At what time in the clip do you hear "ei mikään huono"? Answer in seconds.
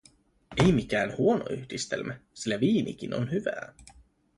0.57-1.45